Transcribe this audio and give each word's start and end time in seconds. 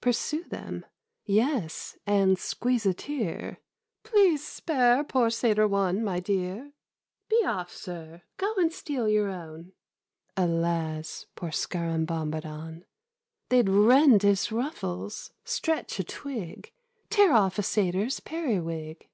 Pursue 0.00 0.44
them?— 0.44 0.86
Yes, 1.24 1.98
and 2.06 2.38
squeeze 2.38 2.86
a 2.86 2.94
tear' 2.94 3.58
Please 4.04 4.46
spare 4.46 5.02
poor 5.02 5.30
satyr 5.30 5.66
one, 5.66 6.04
my 6.04 6.20
dear.'' 6.20 6.70
Be 7.28 7.42
off, 7.44 7.72
sir; 7.72 8.22
go 8.36 8.54
and 8.54 8.72
steal 8.72 9.08
your 9.08 9.28
own.' 9.30 9.72
Alas, 10.36 11.26
poor 11.34 11.50
Scarabombadon! 11.50 12.84
They'd 13.48 13.68
rend 13.68 14.22
his 14.22 14.52
ruffles, 14.52 15.32
stretch 15.44 15.98
a 15.98 16.04
twig, 16.04 16.70
Tear 17.10 17.32
off 17.32 17.58
a 17.58 17.64
satyr's 17.64 18.20
periwig.' 18.20 19.08